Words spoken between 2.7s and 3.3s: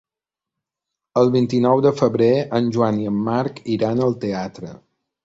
Joan i en